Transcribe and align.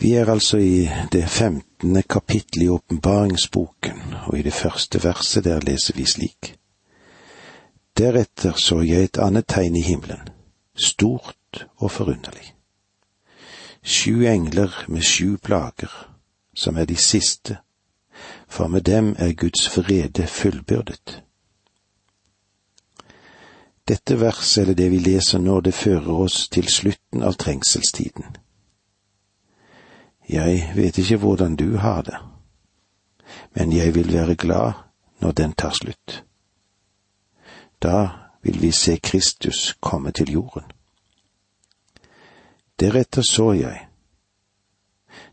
Vi 0.00 0.12
er 0.14 0.30
altså 0.30 0.56
i 0.56 0.88
det 1.12 1.28
femtende 1.28 2.02
kapittel 2.02 2.62
i 2.62 2.68
åpenbaringsboken, 2.68 4.14
og 4.26 4.38
i 4.38 4.42
det 4.42 4.52
første 4.52 5.04
verset 5.04 5.44
der 5.44 5.60
leser 5.60 5.94
vi 5.94 6.04
slik. 6.04 6.54
Deretter 7.98 8.52
så 8.56 8.80
jeg 8.80 9.04
et 9.04 9.18
annet 9.18 9.46
tegn 9.48 9.76
i 9.76 9.82
himmelen, 9.82 10.28
stort 10.76 11.66
og 11.76 11.90
forunderlig. 11.90 12.54
Sju 13.82 14.22
engler 14.22 14.84
med 14.88 15.02
sju 15.02 15.36
plager, 15.36 15.90
som 16.54 16.76
er 16.76 16.84
de 16.84 16.96
siste, 16.96 17.58
for 18.48 18.66
med 18.66 18.80
dem 18.80 19.16
er 19.18 19.32
Guds 19.32 19.78
vrede 19.78 20.26
fullbyrdet. 20.26 21.22
Dette 23.88 24.20
verset, 24.20 24.62
eller 24.62 24.74
det 24.74 24.90
vi 24.90 24.98
leser 24.98 25.38
nå, 25.38 25.60
det 25.60 25.74
fører 25.74 26.12
oss 26.12 26.48
til 26.48 26.68
slutten 26.68 27.22
av 27.22 27.34
trengselstiden. 27.34 28.36
Jeg 30.28 30.72
vet 30.76 30.98
ikke 30.98 31.16
hvordan 31.16 31.56
du 31.56 31.76
har 31.76 32.02
det, 32.02 32.16
men 33.54 33.72
jeg 33.72 33.94
vil 33.94 34.12
være 34.12 34.34
glad 34.34 34.72
når 35.20 35.32
den 35.32 35.52
tar 35.52 35.70
slutt. 35.70 36.24
Da 37.82 38.08
vil 38.42 38.62
vi 38.62 38.70
se 38.70 38.96
Kristus 38.96 39.76
komme 39.80 40.10
til 40.10 40.32
jorden. 40.32 40.62
Deretter 42.80 43.22
så 43.22 43.52
jeg. 43.52 43.86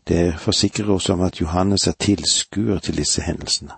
Det 0.08 0.40
forsikrer 0.40 0.90
oss 0.90 1.10
om 1.10 1.20
at 1.20 1.40
Johannes 1.40 1.86
er 1.86 1.92
tilskuer 1.92 2.78
til 2.78 2.96
disse 2.96 3.22
hendelsene. 3.22 3.72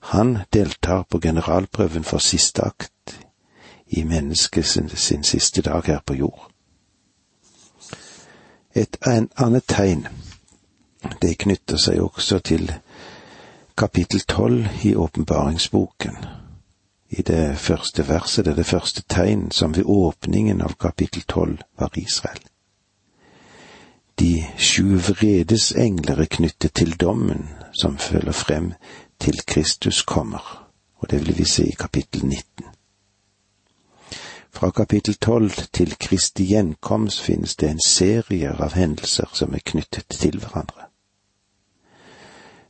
Han 0.00 0.38
deltar 0.52 1.02
på 1.02 1.18
generalprøven 1.18 2.04
for 2.04 2.18
siste 2.18 2.62
akt 2.62 3.20
i 3.86 4.04
mennesket 4.04 4.66
sin, 4.66 4.88
sin 4.88 5.24
siste 5.24 5.62
dag 5.62 5.82
her 5.82 6.00
på 6.06 6.14
jord. 6.14 6.55
Et 8.76 8.96
annet 9.06 9.64
tegn, 9.66 10.02
det 11.22 11.38
knytter 11.38 11.78
seg 11.80 12.02
også 12.04 12.42
til 12.44 12.66
kapittel 13.76 14.20
tolv 14.28 14.66
i 14.84 14.90
åpenbaringsboken. 14.94 16.18
I 17.08 17.22
det 17.22 17.56
første 17.58 18.04
verset, 18.08 18.44
det 18.44 18.52
er 18.52 18.60
det 18.60 18.66
første 18.66 19.02
tegn 19.08 19.48
som 19.50 19.72
ved 19.76 19.88
åpningen 19.88 20.60
av 20.60 20.76
kapittel 20.76 21.24
tolv 21.24 21.64
var 21.80 21.96
Israel. 21.96 22.42
De 24.20 24.44
sju 24.58 24.96
vredes 25.08 25.72
engler 25.72 26.20
er 26.20 26.32
knyttet 26.36 26.76
til 26.76 26.96
dommen 27.00 27.48
som 27.72 27.96
følger 27.96 28.32
frem 28.32 28.72
til 29.20 29.40
Kristus 29.46 30.02
kommer, 30.02 30.68
og 31.00 31.10
det 31.10 31.24
vil 31.24 31.38
vi 31.38 31.44
se 31.44 31.64
i 31.64 31.78
kapittel 31.80 32.26
19. 32.26 32.75
Fra 34.56 34.70
kapittel 34.70 35.14
tolv 35.14 35.50
til 35.50 35.96
Kristi 36.00 36.44
gjenkomst 36.48 37.20
finnes 37.20 37.56
det 37.60 37.68
en 37.68 37.80
serie 37.84 38.54
av 38.56 38.72
hendelser 38.72 39.28
som 39.36 39.52
er 39.54 39.60
knyttet 39.60 40.08
til 40.08 40.38
hverandre. 40.40 40.86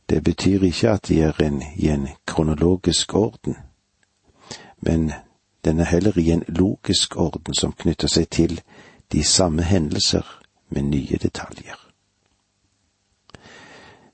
Det 0.09 0.19
betyr 0.23 0.65
ikke 0.67 0.89
at 0.91 1.07
de 1.07 1.21
er 1.21 1.39
en, 1.45 1.61
i 1.75 1.87
en 1.87 2.09
kronologisk 2.27 3.15
orden, 3.15 3.55
men 4.81 5.13
den 5.65 5.79
er 5.79 5.87
heller 5.87 6.19
i 6.19 6.27
en 6.31 6.43
logisk 6.47 7.15
orden 7.15 7.55
som 7.55 7.71
knytter 7.71 8.11
seg 8.11 8.27
til 8.35 8.59
de 9.11 9.23
samme 9.23 9.63
hendelser 9.63 10.27
med 10.69 10.91
nye 10.91 11.21
detaljer. 11.23 11.79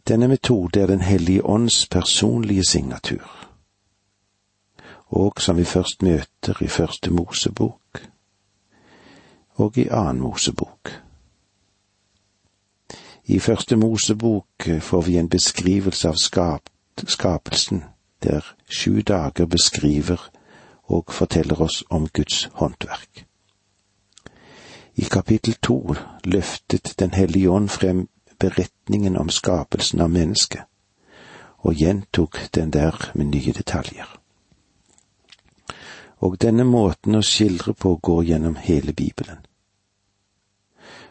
Denne 0.07 0.27
metode 0.27 0.81
er 0.81 0.88
Den 0.88 1.01
hellige 1.01 1.45
ånds 1.45 1.88
personlige 1.88 2.63
signatur 2.63 3.42
og 5.14 5.42
som 5.42 5.58
vi 5.58 5.64
først 5.64 6.02
møter 6.02 6.61
i 6.61 6.67
første 6.67 7.11
Mosebok 7.14 8.02
og 9.61 9.78
i 9.78 9.88
annen 9.92 10.22
Mosebok. 10.22 10.89
I 13.25 13.39
første 13.39 13.75
Mosebok 13.75 14.69
får 14.81 15.02
vi 15.02 15.17
en 15.17 15.30
beskrivelse 15.30 16.09
av 16.09 16.17
skap 16.17 16.69
skapelsen, 17.08 17.84
der 18.23 18.41
sju 18.69 19.02
dager 19.02 19.45
beskriver 19.45 20.30
og 20.84 21.13
forteller 21.13 21.62
oss 21.62 21.84
om 21.90 22.07
Guds 22.07 22.50
håndverk. 22.53 23.25
I 24.95 25.01
kapittel 25.12 25.53
to 25.62 25.95
løftet 26.24 26.95
Den 27.00 27.13
hellige 27.13 27.50
ånd 27.50 27.69
frem 27.69 28.07
beretningen 28.40 29.18
om 29.18 29.30
skapelsen 29.30 30.01
av 30.01 30.09
mennesket, 30.09 30.62
og 31.57 31.74
gjentok 31.74 32.40
den 32.56 32.74
der 32.74 33.12
med 33.13 33.25
nye 33.25 33.53
detaljer 33.53 34.22
og 36.23 36.38
denne 36.39 36.63
måten 36.63 37.17
å 37.17 37.23
skildre 37.25 37.73
på 37.75 37.97
går 38.07 38.23
gjennom 38.29 38.56
hele 38.63 38.94
Bibelen. 38.95 39.41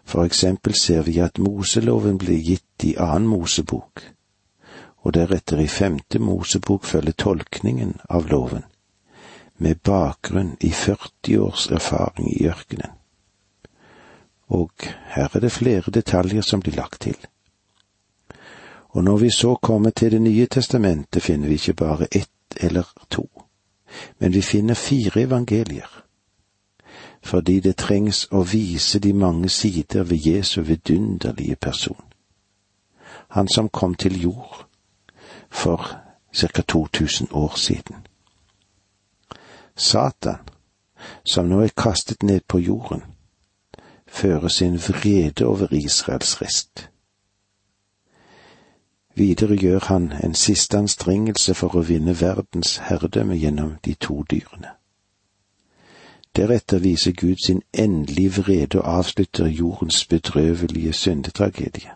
For 0.05 0.25
eksempel 0.25 0.75
ser 0.75 1.05
vi 1.07 1.19
at 1.21 1.39
Moseloven 1.39 2.17
ble 2.19 2.39
gitt 2.41 2.87
i 2.89 2.95
annen 2.97 3.29
Mosebok, 3.29 4.03
og 5.05 5.15
deretter 5.15 5.61
i 5.61 5.69
femte 5.69 6.19
Mosebok 6.19 6.89
følger 6.89 7.19
tolkningen 7.25 7.99
av 8.09 8.31
loven, 8.31 8.65
med 9.59 9.83
bakgrunn 9.85 10.57
i 10.61 10.73
40 10.73 11.39
års 11.45 11.69
erfaring 11.71 12.33
i 12.33 12.49
ørkenen. 12.49 12.97
Og 14.49 14.89
her 15.15 15.29
er 15.37 15.45
det 15.45 15.53
flere 15.53 15.93
detaljer 15.93 16.43
som 16.45 16.61
blir 16.61 16.77
lagt 16.77 17.05
til. 17.05 17.17
Og 18.93 19.05
når 19.05 19.17
vi 19.17 19.31
så 19.31 19.55
kommer 19.55 19.91
til 19.91 20.11
Det 20.11 20.21
nye 20.21 20.47
testamentet, 20.47 21.23
finner 21.23 21.49
vi 21.49 21.55
ikke 21.55 21.75
bare 21.75 22.07
ett 22.13 22.57
eller 22.61 22.85
to 23.09 23.32
men 24.19 24.33
vi 24.33 24.43
finner 24.43 24.75
fire 24.75 25.23
evangelier, 25.23 26.05
fordi 27.23 27.61
det 27.61 27.77
trengs 27.77 28.27
å 28.31 28.43
vise 28.43 28.99
de 28.99 29.13
mange 29.13 29.49
sider 29.49 30.03
ved 30.03 30.27
Jesu 30.27 30.61
vidunderlige 30.63 31.57
person. 31.57 32.01
Han 33.29 33.49
som 33.49 33.69
kom 33.69 33.95
til 33.95 34.23
jord 34.23 34.67
for 35.51 36.01
ca. 36.35 36.63
2000 36.63 37.29
år 37.33 37.57
siden. 37.57 37.97
Satan, 39.77 40.37
som 41.25 41.49
nå 41.49 41.61
er 41.61 41.75
kastet 41.77 42.23
ned 42.23 42.41
på 42.49 42.59
jorden, 42.59 43.03
fører 44.07 44.49
sin 44.49 44.77
vrede 44.77 45.47
over 45.47 45.73
Israels 45.73 46.43
rest. 46.43 46.92
Videre 49.15 49.57
gjør 49.57 49.79
han 49.79 50.13
en 50.25 50.35
siste 50.35 50.79
anstrengelse 50.79 51.55
for 51.55 51.77
å 51.77 51.83
vinne 51.85 52.15
verdens 52.21 52.79
herredømme 52.87 53.37
gjennom 53.37 53.75
de 53.85 53.95
to 53.95 54.23
dyrene. 54.31 54.73
Deretter 56.37 56.79
viser 56.79 57.13
Gud 57.13 57.37
sin 57.47 57.61
endelige 57.73 58.43
vrede 58.43 58.81
og 58.81 58.99
avslutter 58.99 59.47
jordens 59.47 60.07
bedrøvelige 60.07 60.93
syndetragedie, 60.93 61.93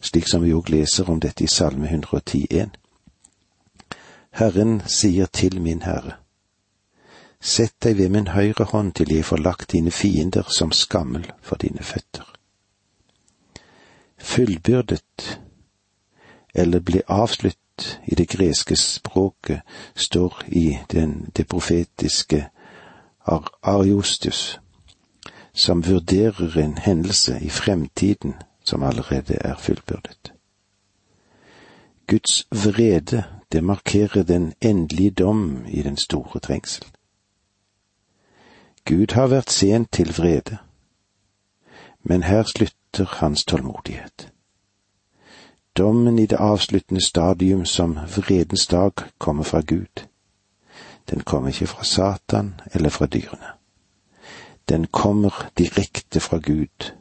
slik 0.00 0.28
som 0.28 0.42
vi 0.42 0.54
òg 0.56 0.72
leser 0.72 1.10
om 1.10 1.20
dette 1.20 1.44
i 1.44 1.52
Salme 1.52 1.88
110,1. 1.88 2.72
Herren 4.30 4.80
sier 4.86 5.26
til 5.26 5.60
min 5.60 5.82
Herre, 5.82 6.16
Sett 7.44 7.74
deg 7.84 7.98
ved 7.98 8.08
min 8.08 8.30
høyre 8.32 8.64
hånd 8.64 8.94
til 8.96 9.10
jeg 9.12 9.24
får 9.28 9.36
lagt 9.36 9.72
dine 9.72 9.90
fiender 9.90 10.46
som 10.48 10.70
skammel 10.72 11.26
for 11.42 11.60
dine 11.60 11.82
føtter. 11.84 12.24
Fullbyrdet 14.16 15.40
eller 16.54 16.80
ble 16.80 17.02
avslutt 17.08 17.98
i 18.06 18.14
det 18.14 18.28
greske 18.28 18.76
språket, 18.76 19.60
står 19.94 20.42
i 20.46 20.78
den, 20.92 21.30
det 21.36 21.48
profetiske 21.48 22.48
Ar 23.26 23.50
Ariostus, 23.62 24.60
som 25.52 25.86
vurderer 25.86 26.58
en 26.58 26.78
hendelse 26.78 27.38
i 27.40 27.48
fremtiden 27.48 28.34
som 28.64 28.82
allerede 28.82 29.34
er 29.40 29.56
fullbyrdet. 29.56 30.32
Guds 32.06 32.46
vrede, 32.50 33.24
det 33.52 33.64
markerer 33.64 34.22
den 34.22 34.52
endelige 34.60 35.10
dom 35.10 35.66
i 35.68 35.82
den 35.82 35.96
store 35.96 36.40
trengsel. 36.40 36.86
Gud 38.84 39.14
har 39.14 39.26
vært 39.26 39.50
sent 39.50 39.92
til 39.92 40.12
vrede, 40.12 40.58
men 42.02 42.22
her 42.22 42.42
slutter 42.42 43.04
hans 43.04 43.44
tålmodighet. 43.44 44.33
Dommen 45.76 46.18
i 46.18 46.26
det 46.26 46.36
avsluttende 46.36 47.06
stadium 47.06 47.64
som 47.64 47.98
vredens 48.16 48.66
dag 48.66 48.92
kommer 49.18 49.44
fra 49.44 49.60
Gud. 49.60 50.06
Den 51.10 51.20
kommer 51.20 51.48
ikke 51.48 51.66
fra 51.66 51.84
Satan 51.84 52.60
eller 52.72 52.88
fra 52.88 53.06
dyrene. 53.06 53.46
Den 54.68 54.86
kommer 54.86 55.50
direkte 55.58 56.20
fra 56.20 56.38
Gud, 56.38 56.92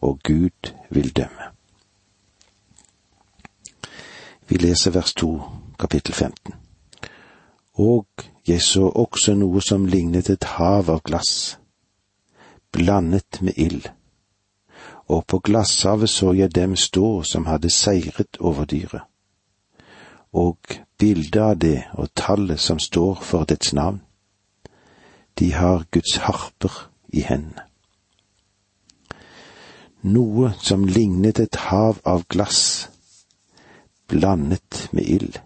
og 0.00 0.20
Gud 0.24 0.72
vil 0.90 1.16
dømme. 1.16 1.42
Vi 4.48 4.56
leser 4.56 4.90
vers 4.90 5.14
to, 5.14 5.42
kapittel 5.78 6.14
15. 6.14 6.54
Og 7.74 8.06
jeg 8.48 8.62
så 8.62 8.88
også 8.88 9.34
noe 9.34 9.62
som 9.62 9.86
lignet 9.86 10.30
et 10.30 10.44
hav 10.44 10.90
av 10.90 11.00
glass, 11.02 11.58
blandet 12.72 13.42
med 13.42 13.52
ild 13.56 13.88
og 15.08 15.26
på 15.26 15.38
glasshavet 15.38 16.10
så 16.10 16.32
jeg 16.32 16.54
dem 16.54 16.76
stå 16.76 17.22
som 17.22 17.46
hadde 17.46 17.70
seiret 17.70 18.36
over 18.40 18.64
dyret. 18.64 19.00
Og 20.32 20.58
bildet 20.98 21.40
av 21.40 21.56
det 21.56 21.84
og 21.94 22.08
tallet 22.14 22.60
som 22.60 22.78
står 22.78 23.20
for 23.22 23.44
dets 23.44 23.72
navn. 23.72 24.02
De 25.38 25.52
har 25.52 25.84
Guds 25.90 26.16
harper 26.16 26.90
i 27.08 27.20
hendene. 27.20 27.62
noe 30.06 30.52
som 30.62 30.84
lignet 30.86 31.40
et 31.42 31.56
hav 31.66 31.98
av 32.06 32.26
glass, 32.30 32.88
blandet 34.06 34.88
med 34.92 35.02
ild. 35.02 35.38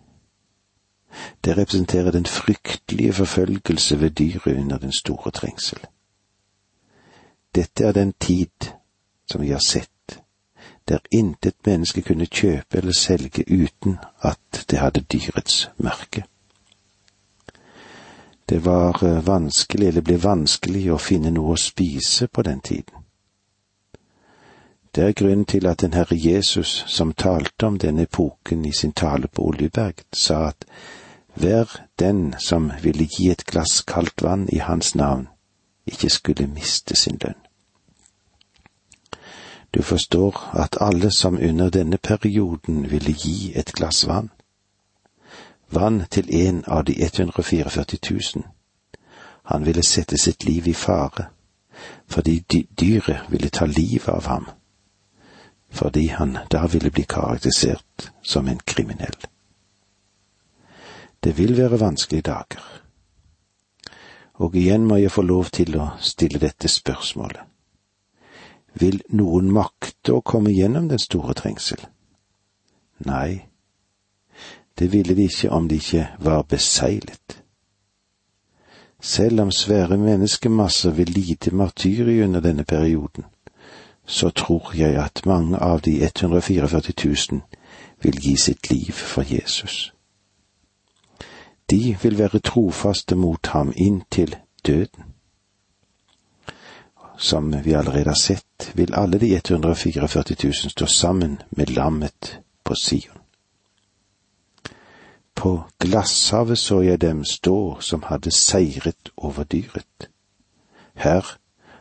Det 1.45 1.57
representerer 1.57 2.11
den 2.11 2.27
fryktelige 2.27 3.13
forfølgelse 3.13 4.01
ved 4.01 4.11
dyret 4.11 4.59
under 4.59 4.79
den 4.79 4.93
store 4.93 5.31
trengsel. 5.31 5.79
Dette 7.55 7.85
er 7.85 7.93
den 7.93 8.13
tid 8.21 8.71
som 9.31 9.41
vi 9.41 9.53
har 9.53 9.63
sett, 9.63 10.19
der 10.89 10.99
intet 11.11 11.67
menneske 11.67 12.03
kunne 12.03 12.27
kjøpe 12.27 12.79
eller 12.79 12.93
selge 12.93 13.45
uten 13.47 13.99
at 14.27 14.65
det 14.71 14.79
hadde 14.79 15.07
dyrets 15.13 15.69
merke. 15.77 16.25
Det 18.51 18.65
var 18.65 19.05
eh, 19.05 19.27
vanskelig, 19.27 19.89
eller 19.89 20.03
ble 20.03 20.17
vanskelig, 20.19 20.89
å 20.91 20.99
finne 20.99 21.31
noe 21.31 21.55
å 21.55 21.61
spise 21.61 22.27
på 22.27 22.43
den 22.43 22.61
tiden. 22.61 23.05
Det 24.91 25.05
er 25.05 25.15
grunnen 25.15 25.45
til 25.47 25.69
at 25.71 25.85
den 25.85 25.95
Herre 25.95 26.17
Jesus, 26.19 26.85
som 26.91 27.13
talte 27.15 27.67
om 27.67 27.79
denne 27.79 28.09
epoken 28.09 28.65
i 28.67 28.73
sin 28.75 28.93
tale 28.93 29.29
på 29.31 29.45
Oljeberg, 29.47 30.03
sa 30.13 30.49
at 30.49 30.67
hver 31.39 31.71
den 31.99 32.35
som 32.39 32.73
ville 32.83 33.07
gi 33.07 33.31
et 33.31 33.47
glass 33.47 33.85
kaldt 33.87 34.27
vann 34.27 34.49
i 34.51 34.59
hans 34.59 34.97
navn, 34.99 35.29
ikke 35.87 36.11
skulle 36.11 36.51
miste 36.51 36.97
sin 36.99 37.23
lønn. 37.23 37.39
Du 39.75 39.83
forstår 39.83 40.51
at 40.53 40.77
alle 40.81 41.11
som 41.11 41.39
under 41.39 41.71
denne 41.71 41.99
perioden 41.99 42.91
ville 42.91 43.13
gi 43.13 43.53
et 43.55 43.73
glass 43.73 44.07
vann, 44.07 44.31
vann 45.71 46.03
til 46.11 46.35
en 46.35 46.65
av 46.67 46.85
de 46.85 47.05
144 47.05 47.85
000. 48.11 48.45
Han 49.43 49.67
ville 49.67 49.83
sette 49.83 50.19
sitt 50.19 50.45
liv 50.45 50.69
i 50.69 50.75
fare, 50.75 51.25
fordi 52.07 52.67
dyret 52.81 53.31
ville 53.31 53.49
ta 53.49 53.67
livet 53.67 54.09
av 54.09 54.27
ham, 54.27 54.49
fordi 55.71 56.07
han 56.07 56.39
da 56.51 56.67
ville 56.67 56.91
bli 56.91 57.03
karakterisert 57.03 58.11
som 58.23 58.49
en 58.49 58.61
kriminell. 58.65 59.17
Det 61.25 61.39
vil 61.39 61.57
være 61.57 61.81
vanskelige 61.81 62.23
dager. 62.23 62.83
Og 64.35 64.57
igjen 64.57 64.87
må 64.87 64.97
jeg 64.97 65.13
få 65.13 65.23
lov 65.23 65.51
til 65.53 65.77
å 65.77 65.91
stille 66.01 66.39
dette 66.41 66.69
spørsmålet. 66.69 67.50
Vil 68.75 69.01
noen 69.11 69.51
makte 69.53 70.15
å 70.15 70.21
komme 70.21 70.53
gjennom 70.55 70.89
den 70.89 70.99
store 70.99 71.35
trengsel? 71.35 71.83
Nei, 73.07 73.51
det 74.79 74.93
ville 74.93 75.15
de 75.15 75.27
ikke 75.29 75.51
om 75.51 75.69
de 75.69 75.81
ikke 75.81 76.07
var 76.21 76.43
beseglet. 76.43 77.43
Selv 79.01 79.41
om 79.41 79.51
svære 79.51 79.97
menneskemasser 79.97 80.91
vil 80.91 81.11
lide 81.11 81.51
martyri 81.57 82.21
under 82.23 82.41
denne 82.41 82.65
perioden, 82.65 83.25
så 84.07 84.31
tror 84.31 84.73
jeg 84.77 84.97
at 84.97 85.23
mange 85.27 85.59
av 85.59 85.81
de 85.81 86.05
144 86.05 86.83
000 87.31 87.41
vil 88.03 88.21
gi 88.23 88.37
sitt 88.37 88.71
liv 88.71 88.93
for 88.93 89.23
Jesus. 89.35 89.93
De 91.71 91.97
vil 92.03 92.19
være 92.19 92.39
trofaste 92.39 93.15
mot 93.15 93.47
ham 93.47 93.73
inntil 93.77 94.37
døden. 94.67 95.10
Som 97.21 97.63
vi 97.65 97.73
allerede 97.73 98.11
har 98.11 98.15
sett, 98.15 98.71
vil 98.75 98.95
alle 98.95 99.19
de 99.19 99.35
144 99.37 100.25
000 100.45 100.55
stå 100.55 100.87
sammen 100.87 101.43
med 101.51 101.71
lammet 101.71 102.41
på 102.65 102.75
Sion. 102.75 103.19
På 105.35 105.65
glasshavet 105.79 106.59
så 106.59 106.81
jeg 106.81 107.01
dem 107.01 107.25
stå 107.25 107.81
som 107.81 108.03
hadde 108.03 108.31
seiret 108.31 109.13
over 109.17 109.45
dyret. 109.45 110.09
Her 110.95 111.37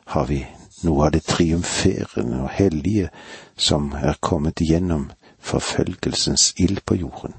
har 0.05 0.25
vi 0.25 0.45
noe 0.83 1.05
av 1.05 1.15
det 1.15 1.23
triumferende 1.23 2.43
og 2.43 2.49
hellige 2.49 3.09
som 3.55 3.91
er 3.95 4.19
kommet 4.19 4.59
gjennom 4.59 5.11
forfølgelsens 5.39 6.53
ild 6.57 6.83
på 6.85 6.95
jorden. 6.95 7.35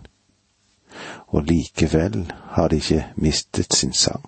Og 1.29 1.43
likevel 1.43 2.33
har 2.57 2.69
de 2.69 2.77
ikke 2.77 3.07
mistet 3.17 3.75
sin 3.75 3.93
sang. 3.93 4.25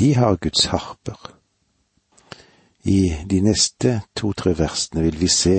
De 0.00 0.14
har 0.16 0.36
Guds 0.40 0.66
harper. 0.72 1.18
I 2.88 3.00
de 3.28 3.42
neste 3.44 4.00
to-tre 4.16 4.54
versene 4.56 5.04
vil 5.04 5.20
vi 5.20 5.28
se 5.28 5.58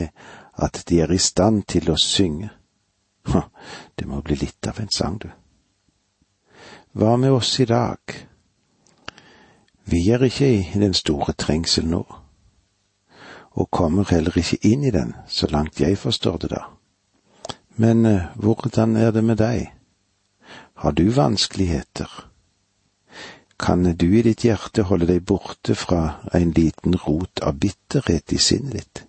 at 0.57 0.81
de 0.89 0.99
er 1.05 1.13
i 1.13 1.21
stand 1.21 1.63
til 1.69 1.91
å 1.93 1.99
synge 2.01 2.49
det 3.95 4.07
må 4.07 4.21
bli 4.21 4.35
litt 4.35 4.67
av 4.67 4.79
en 4.79 4.89
sang, 4.89 5.19
du. 5.21 5.29
Hva 6.97 7.15
med 7.17 7.31
oss 7.31 7.59
i 7.59 7.67
dag? 7.69 7.99
Vi 9.83 10.01
er 10.11 10.23
ikke 10.25 10.49
i 10.49 10.79
den 10.79 10.93
store 10.97 11.33
trengsel 11.33 11.87
nå, 11.87 12.01
og 13.51 13.71
kommer 13.71 14.09
heller 14.09 14.37
ikke 14.37 14.61
inn 14.67 14.83
i 14.87 14.93
den, 14.95 15.13
så 15.27 15.47
langt 15.51 15.79
jeg 15.79 15.99
forstår 15.99 16.37
det 16.43 16.51
da. 16.55 16.65
Men 17.77 18.05
eh, 18.05 18.27
hvordan 18.35 18.95
er 18.95 19.11
det 19.11 19.23
med 19.23 19.37
deg? 19.37 19.71
Har 20.81 20.91
du 20.91 21.09
vanskeligheter? 21.11 22.30
Kan 23.61 23.83
du 23.83 24.19
i 24.19 24.21
ditt 24.25 24.41
hjerte 24.41 24.87
holde 24.89 25.05
deg 25.05 25.21
borte 25.29 25.75
fra 25.77 26.15
en 26.33 26.49
liten 26.57 26.95
rot 26.97 27.43
av 27.45 27.59
bitterhet 27.61 28.33
i 28.33 28.39
sinnet 28.41 28.73
ditt? 28.73 29.03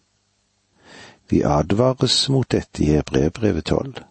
Vi 1.32 1.40
advares 1.49 2.28
mot 2.28 2.49
dette 2.52 2.82
i 2.84 2.90
Hebrevbrevet 2.93 3.64
tolv, 3.64 4.02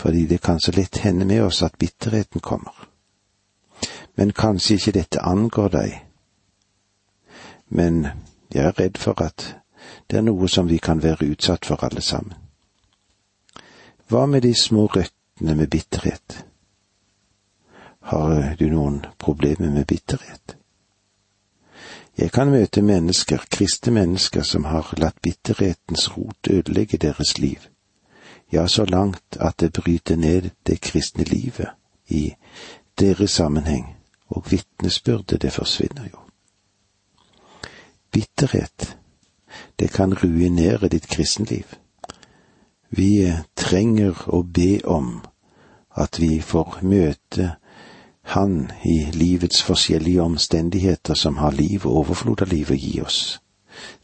fordi 0.00 0.24
det 0.26 0.40
kan 0.40 0.60
så 0.60 0.72
lett 0.72 1.02
hende 1.04 1.28
med 1.28 1.44
oss 1.44 1.60
at 1.62 1.76
bitterheten 1.76 2.40
kommer. 2.40 2.88
Men 4.16 4.32
kanskje 4.32 4.78
ikke 4.78 4.96
dette 4.96 5.20
angår 5.20 5.68
deg. 5.76 6.00
Men 7.68 8.06
jeg 8.48 8.64
er 8.64 8.80
redd 8.80 8.96
for 8.96 9.20
at 9.20 9.50
det 10.08 10.22
er 10.22 10.24
noe 10.24 10.48
som 10.48 10.72
vi 10.72 10.80
kan 10.80 11.04
være 11.04 11.28
utsatt 11.34 11.68
for 11.68 11.84
alle 11.84 12.00
sammen. 12.00 12.32
Hva 14.08 14.24
med 14.24 14.48
de 14.48 14.56
små 14.56 14.88
røttene 14.88 15.54
med 15.54 15.68
bitterhet? 15.68 16.47
Har 18.08 18.56
du 18.58 18.70
noen 18.70 19.02
problemer 19.18 19.68
med 19.70 19.84
bitterhet? 19.86 20.54
Jeg 22.16 22.32
kan 22.32 22.48
møte 22.48 22.80
mennesker, 22.82 23.42
kristne 23.52 23.92
mennesker, 23.92 24.42
som 24.42 24.64
har 24.64 24.94
latt 24.96 25.20
bitterhetens 25.22 26.06
rot 26.16 26.48
ødelegge 26.48 26.96
deres 26.96 27.34
liv, 27.38 27.66
ja, 28.52 28.64
så 28.66 28.84
langt 28.88 29.36
at 29.36 29.60
det 29.60 29.72
bryter 29.76 30.16
ned 30.16 30.48
det 30.66 30.80
kristne 30.80 31.24
livet 31.28 31.68
i 32.08 32.32
deres 32.98 33.30
sammenheng, 33.30 33.96
og 34.28 34.50
vitnesbyrdet, 34.50 35.42
det 35.42 35.52
forsvinner 35.52 36.08
jo. 36.08 36.24
Bitterhet, 38.10 38.96
det 39.78 39.92
kan 39.92 40.14
ruinere 40.14 40.88
ditt 40.88 41.12
kristenliv. 41.12 41.76
Vi 42.90 43.32
trenger 43.56 44.24
å 44.32 44.42
be 44.42 44.80
om 44.84 45.18
at 45.92 46.20
vi 46.20 46.40
får 46.40 46.80
møte 46.82 47.58
han 48.28 48.72
i 48.84 49.10
livets 49.12 49.62
forskjellige 49.62 50.22
omstendigheter 50.22 51.14
som 51.14 51.36
har 51.36 51.50
liv 51.50 51.86
og 51.86 51.96
overflod 52.02 52.42
av 52.44 52.52
liv 52.52 52.70
å 52.70 52.76
gi 52.76 52.98
oss, 53.00 53.38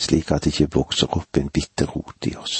slik 0.01 0.33
at 0.33 0.47
det 0.47 0.55
ikke 0.55 0.79
vokser 0.79 1.13
opp 1.13 1.37
en 1.37 1.51
bitter 1.53 1.93
rot 1.93 2.29
i 2.31 2.33
oss. 2.41 2.57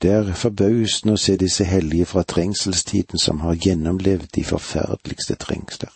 Det 0.00 0.12
er 0.12 0.32
forbausende 0.32 1.18
å 1.18 1.20
se 1.20 1.36
disse 1.40 1.68
hellige 1.68 2.08
fra 2.08 2.24
trengselstiden 2.24 3.20
som 3.20 3.44
har 3.44 3.60
gjennomlevd 3.60 4.32
de 4.36 4.44
forferdeligste 4.44 5.36
trengsler. 5.36 5.92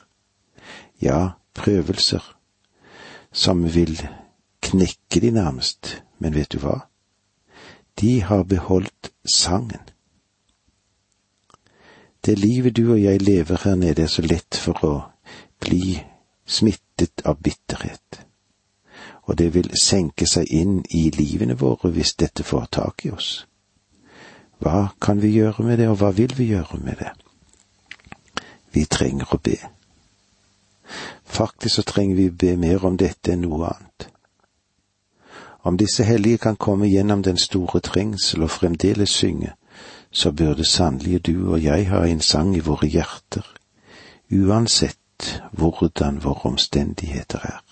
Ja, 1.00 1.40
prøvelser, 1.56 2.24
som 3.32 3.64
vil 3.74 3.96
knekke 4.60 5.20
de 5.20 5.30
nærmest, 5.30 6.02
men 6.18 6.36
vet 6.36 6.52
du 6.52 6.60
hva? 6.60 6.82
De 8.00 8.20
har 8.22 8.44
beholdt 8.44 9.12
sangen 9.24 9.96
det 12.26 12.38
livet 12.38 12.76
du 12.76 12.92
og 12.92 13.02
jeg 13.02 13.22
lever 13.22 13.60
her 13.64 13.74
nede, 13.74 14.02
er 14.02 14.06
så 14.06 14.22
lett 14.22 14.56
for 14.56 14.84
å 14.84 14.94
bli 15.60 15.98
smittet 16.46 17.22
av 17.24 17.38
bitterhet. 17.42 18.24
Og 19.28 19.38
det 19.38 19.52
vil 19.54 19.70
senke 19.80 20.26
seg 20.26 20.48
inn 20.50 20.80
i 20.90 21.10
livene 21.14 21.56
våre 21.58 21.92
hvis 21.92 22.14
dette 22.18 22.42
får 22.42 22.68
tak 22.72 23.04
i 23.04 23.12
oss. 23.12 23.46
Hva 24.58 24.88
kan 25.00 25.20
vi 25.22 25.36
gjøre 25.36 25.64
med 25.64 25.78
det, 25.78 25.88
og 25.88 26.00
hva 26.00 26.10
vil 26.10 26.34
vi 26.36 26.50
gjøre 26.50 26.80
med 26.82 26.98
det? 26.98 27.12
Vi 28.74 28.84
trenger 28.84 29.34
å 29.34 29.38
be. 29.42 29.58
Faktisk 31.24 31.74
så 31.74 31.82
trenger 31.82 32.16
vi 32.16 32.30
be 32.30 32.56
mer 32.56 32.84
om 32.84 32.96
dette 32.96 33.32
enn 33.32 33.44
noe 33.44 33.68
annet. 33.68 34.08
Om 35.62 35.76
disse 35.76 36.04
hellige 36.04 36.38
kan 36.38 36.56
komme 36.56 36.88
gjennom 36.88 37.22
den 37.22 37.36
store 37.36 37.80
trengsel 37.84 38.42
og 38.42 38.50
fremdeles 38.50 39.12
synge, 39.12 39.52
så 40.10 40.32
burde 40.32 40.64
sannelig 40.64 41.26
du 41.26 41.50
og 41.52 41.62
jeg 41.62 41.88
ha 41.88 42.04
en 42.06 42.20
sang 42.20 42.56
i 42.56 42.60
våre 42.64 42.86
hjerter, 42.86 43.44
uansett 44.30 45.42
hvordan 45.52 46.22
våre 46.24 46.50
omstendigheter 46.52 47.38
er. 47.38 47.64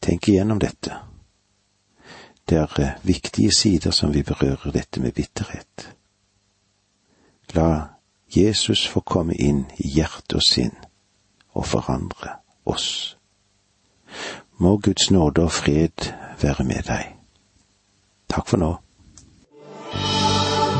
Tenk 0.00 0.28
igjennom 0.28 0.58
dette. 0.60 0.96
Det 2.48 2.58
er 2.58 2.80
eh, 2.80 2.92
viktige 3.02 3.52
sider 3.52 3.90
som 3.90 4.14
vi 4.14 4.22
berører 4.22 4.72
dette 4.72 5.00
med 5.00 5.12
bitterhet. 5.12 5.94
La 7.54 7.86
Jesus 8.36 8.86
få 8.88 9.00
komme 9.00 9.34
inn 9.34 9.66
i 9.78 9.88
hjerte 9.88 10.38
og 10.38 10.42
sinn 10.46 10.74
og 11.52 11.66
forandre 11.66 12.38
oss. 12.64 13.16
Må 14.58 14.76
Guds 14.78 15.10
nåde 15.10 15.42
og 15.42 15.52
fred 15.52 16.12
være 16.42 16.64
med 16.64 16.82
deg. 16.86 17.16
Takk 18.30 18.48
for 18.48 18.58
nå. 18.58 18.76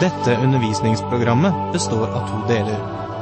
Dette 0.01 0.37
undervisningsprogrammet 0.37 1.73
består 1.73 2.07
av 2.09 2.29
to 2.29 2.55
deler. 2.55 2.79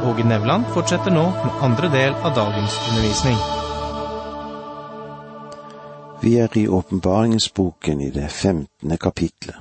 Åge 0.06 0.24
Nevland 0.24 0.66
fortsetter 0.74 1.10
nå 1.10 1.24
med 1.30 1.56
andre 1.66 1.88
del 1.90 2.14
av 2.14 2.34
dagens 2.36 2.76
undervisning. 2.90 3.40
Vi 6.22 6.36
er 6.38 6.58
i 6.58 6.68
åpenbaringsboken 6.68 8.00
i 8.00 8.12
det 8.14 8.28
femtende 8.30 8.96
kapitlet, 8.96 9.58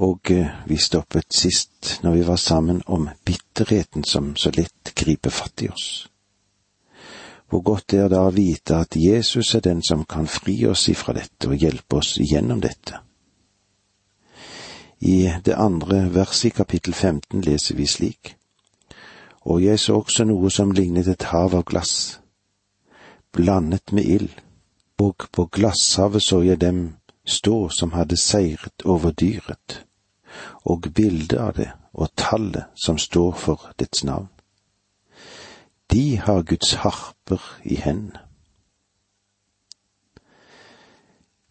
og 0.00 0.32
vi 0.64 0.80
stoppet 0.80 1.36
sist 1.36 1.98
når 2.02 2.16
vi 2.16 2.24
var 2.32 2.40
sammen 2.40 2.82
om 2.86 3.10
bitterheten 3.24 4.04
som 4.04 4.32
så 4.36 4.56
lett 4.56 4.94
griper 4.96 5.30
fatt 5.30 5.62
i 5.62 5.68
oss. 5.68 6.08
Hvor 7.52 7.60
godt 7.60 7.90
det 7.92 8.04
er 8.06 8.08
da 8.08 8.24
å 8.24 8.32
vite 8.32 8.80
at 8.80 8.96
Jesus 8.96 9.52
er 9.54 9.68
den 9.68 9.84
som 9.84 10.08
kan 10.08 10.24
fri 10.24 10.62
oss 10.64 10.88
ifra 10.88 11.12
dette 11.12 11.52
og 11.52 11.60
hjelpe 11.60 12.00
oss 12.00 12.16
gjennom 12.16 12.64
dette. 12.64 13.04
I 15.02 15.32
det 15.44 15.54
andre 15.58 16.14
verset 16.14 16.44
i 16.44 16.56
kapittel 16.56 16.94
15 16.94 17.40
leser 17.42 17.74
vi 17.74 17.86
slik. 17.86 18.36
Og 19.42 19.64
jeg 19.64 19.80
så 19.82 19.96
også 19.98 20.24
noe 20.24 20.50
som 20.50 20.70
lignet 20.70 21.08
et 21.10 21.26
hav 21.32 21.56
av 21.58 21.64
glass, 21.66 22.20
blandet 23.32 23.92
med 23.92 24.06
ild 24.06 24.30
og 25.02 25.26
på 25.32 25.48
glasshavet 25.50 26.22
så 26.22 26.42
jeg 26.46 26.60
dem 26.60 26.82
stå 27.26 27.68
som 27.68 27.92
hadde 27.96 28.16
seiret 28.16 28.84
over 28.84 29.10
dyret, 29.10 29.82
og 30.64 30.86
bildet 30.94 31.38
av 31.38 31.56
det 31.58 31.70
og 31.92 32.12
tallet 32.16 32.70
som 32.84 32.98
står 32.98 33.32
for 33.36 33.72
dets 33.78 34.04
navn. 34.04 34.28
De 35.90 36.16
har 36.16 36.42
Guds 36.42 36.74
harper 36.84 37.42
i 37.64 37.76
hendene. 37.76 38.22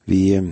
Vi 0.05 0.21
eh, 0.35 0.47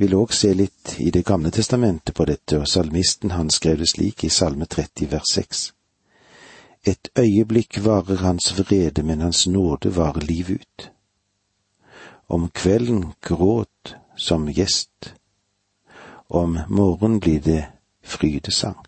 vil 0.00 0.14
òg 0.16 0.32
se 0.32 0.54
litt 0.56 0.96
i 0.98 1.10
Det 1.10 1.24
gamle 1.28 1.50
testamentet 1.52 2.14
på 2.16 2.24
dette, 2.24 2.58
og 2.58 2.68
salmisten 2.68 3.30
han 3.36 3.50
skrev 3.50 3.78
det 3.78 3.90
slik 3.92 4.24
i 4.24 4.32
Salme 4.32 4.64
30 4.64 5.10
vers 5.12 5.34
6. 5.34 5.72
Et 6.86 7.08
øyeblikk 7.18 7.84
varer 7.84 8.24
hans 8.24 8.54
vrede, 8.58 9.02
men 9.02 9.20
hans 9.20 9.46
nåde 9.46 9.96
varer 9.96 10.24
liv 10.24 10.50
ut 10.50 10.90
om 12.30 12.48
kvelden 12.48 13.12
gråt 13.20 13.94
som 14.16 14.48
gjest, 14.48 15.14
om 16.28 16.58
morgenen 16.68 17.20
blir 17.20 17.40
det 17.40 17.64
frydesang. 18.02 18.78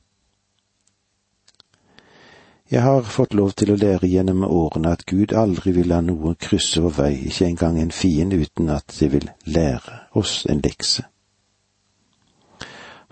Jeg 2.73 2.83
har 2.83 3.03
fått 3.03 3.35
lov 3.37 3.51
til 3.53 3.75
å 3.75 3.77
lære 3.77 4.09
gjennom 4.09 4.47
årene 4.49 4.95
at 4.97 5.03
Gud 5.05 5.35
aldri 5.37 5.75
vil 5.77 5.91
la 5.93 5.99
noe 6.01 6.31
krysse 6.41 6.81
vår 6.81 6.95
vei, 6.97 7.11
ikke 7.29 7.45
engang 7.51 7.77
en 7.77 7.91
fiende 7.93 8.39
uten 8.41 8.71
at 8.73 8.95
det 8.97 9.11
vil 9.13 9.27
lære 9.45 9.97
oss 10.17 10.47
en 10.49 10.63
lekse. 10.65 11.03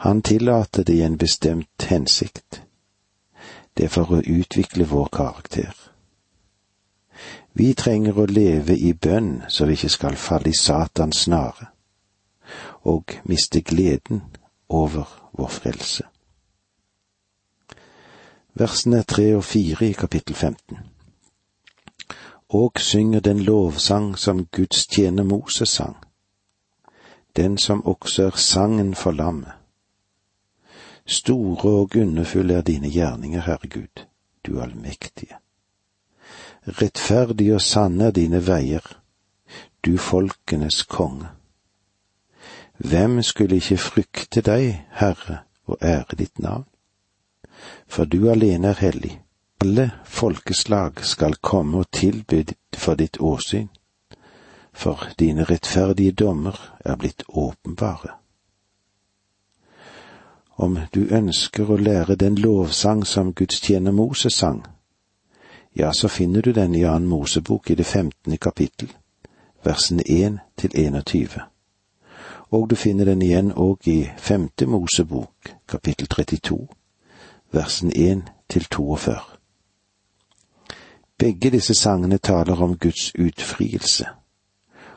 Han 0.01 0.23
tillater 0.25 0.87
det 0.89 0.95
i 0.97 1.03
en 1.05 1.19
bestemt 1.21 1.85
hensikt. 1.91 2.63
Det 3.77 3.85
er 3.85 3.93
for 3.93 4.15
å 4.17 4.23
utvikle 4.25 4.87
vår 4.89 5.11
karakter. 5.13 5.75
Vi 7.53 7.75
trenger 7.75 8.17
å 8.17 8.25
leve 8.31 8.79
i 8.79 8.95
bønn 8.97 9.43
så 9.49 9.69
vi 9.69 9.77
ikke 9.77 9.93
skal 9.93 10.17
falle 10.17 10.55
i 10.55 10.57
Satans 10.57 11.27
snare 11.27 11.69
og 12.89 13.13
miste 13.29 13.61
gleden 13.61 14.23
over 14.69 15.05
vår 15.37 15.53
frelse. 15.53 16.09
Versene 18.55 19.03
tre 19.03 19.37
og 19.37 19.45
fire 19.45 19.87
i 19.87 19.93
kapittel 19.93 20.35
15. 20.35 20.79
Og 22.49 22.73
synger 22.77 23.21
den 23.21 23.41
lovsang 23.41 24.19
som 24.19 24.47
Guds 24.47 24.87
tjener 24.87 25.23
Moses 25.23 25.69
sang, 25.69 25.97
den 27.37 27.59
som 27.59 27.87
også 27.87 28.23
er 28.23 28.37
sangen 28.37 28.95
for 28.95 29.11
lammet. 29.11 29.53
Store 31.07 31.71
og 31.71 31.97
underfulle 31.97 32.55
er 32.55 32.63
dine 32.63 32.91
gjerninger, 32.91 33.41
Herre 33.41 33.69
Gud, 33.69 34.05
du 34.47 34.61
allmektige. 34.61 35.37
Rettferdig 36.67 37.55
og 37.55 37.61
sanne 37.61 38.05
er 38.05 38.11
dine 38.11 38.47
veier, 38.47 38.85
du 39.87 39.97
folkenes 39.97 40.83
konge. 40.83 41.29
Hvem 42.79 43.23
skulle 43.23 43.57
ikke 43.57 43.79
frykte 43.79 44.41
deg, 44.41 44.87
Herre, 44.91 45.39
og 45.67 45.79
ære 45.83 46.19
ditt 46.19 46.39
navn? 46.39 46.70
For 47.87 48.05
du 48.05 48.31
alene 48.31 48.69
er 48.69 48.81
hellig. 48.81 49.21
Alle 49.61 49.91
folkeslag 50.05 51.05
skal 51.05 51.35
komme 51.35 51.79
og 51.79 51.91
tilby 51.93 52.45
for 52.75 52.95
ditt 52.95 53.21
åsyn, 53.21 53.69
for 54.73 55.05
dine 55.19 55.45
rettferdige 55.45 56.13
dommer 56.13 56.57
er 56.85 56.97
blitt 56.97 57.23
åpenbare. 57.29 58.15
Om 60.57 60.79
du 60.95 61.07
ønsker 61.11 61.71
å 61.71 61.77
lære 61.77 62.17
den 62.17 62.41
lovsang 62.41 63.05
som 63.07 63.35
Guds 63.35 63.61
tjener 63.61 63.93
Moses 63.93 64.35
sang, 64.35 64.65
ja, 65.73 65.93
så 65.93 66.09
finner 66.09 66.43
du 66.43 66.53
den 66.53 66.75
i 66.75 66.85
annen 66.85 67.09
Mosebok 67.09 67.71
i 67.71 67.75
det 67.75 67.87
femtende 67.87 68.37
kapittel, 68.37 68.89
versene 69.65 70.03
én 70.03 70.39
til 70.57 70.71
21. 70.75 71.41
Og 72.51 72.71
du 72.71 72.77
finner 72.77 73.05
den 73.05 73.23
igjen 73.23 73.53
òg 73.53 73.89
i 73.89 74.11
femte 74.19 74.67
Mosebok, 74.67 75.53
kapittel 75.69 76.09
32, 76.09 76.67
versen 77.53 77.93
1 77.97 78.23
til 78.49 78.65
42. 78.65 79.17
Begge 81.19 81.51
disse 81.51 81.75
sangene 81.75 82.19
taler 82.19 82.63
om 82.63 82.77
Guds 82.79 83.13
utfrielse, 83.19 84.07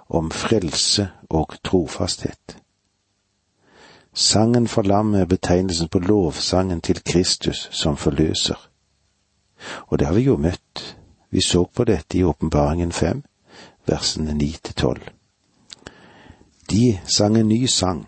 om 0.10 0.32
frelse 0.32 1.10
og 1.30 1.56
trofasthet. 1.64 2.58
Sangen 4.14 4.68
for 4.68 4.82
lammet 4.82 5.22
er 5.22 5.26
betegnelsen 5.26 5.90
på 5.90 6.00
lovsangen 6.00 6.82
til 6.82 7.04
Kristus 7.04 7.70
som 7.72 7.98
forløser 7.98 8.70
og 9.88 10.00
det 10.00 10.08
har 10.08 10.14
vi 10.14 10.22
jo 10.22 10.38
møtt. 10.38 10.98
Vi 11.30 11.42
så 11.42 11.66
på 11.66 11.84
dette 11.84 12.18
i 12.18 12.24
Åpenbaringen 12.24 12.92
fem, 12.92 13.24
versene 13.88 14.34
ni 14.34 14.52
til 14.64 14.76
tolv. 14.76 15.02
De 16.70 17.00
sang 17.06 17.38
en 17.38 17.48
ny 17.48 17.66
sang. 17.66 18.08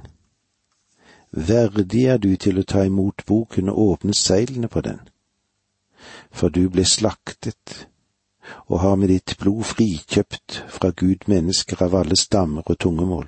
Verdig 1.35 2.05
er 2.07 2.17
du 2.17 2.29
til 2.39 2.61
å 2.61 2.63
ta 2.63 2.85
imot 2.87 3.25
boken 3.27 3.67
og 3.69 3.79
åpne 3.85 4.13
seilene 4.15 4.69
på 4.71 4.81
den. 4.85 5.01
For 6.31 6.47
du 6.49 6.69
ble 6.71 6.85
slaktet 6.87 7.87
og 8.69 8.79
har 8.79 8.95
med 8.95 9.11
ditt 9.11 9.35
blod 9.41 9.65
frikjøpt 9.67 10.61
fra 10.71 10.93
Gud 10.95 11.27
mennesker 11.27 11.81
av 11.83 11.95
alle 11.99 12.15
stammer 12.15 12.63
og 12.63 12.79
tungemål, 12.79 13.27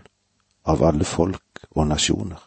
av 0.71 0.83
alle 0.87 1.03
folk 1.03 1.65
og 1.75 1.89
nasjoner. 1.89 2.39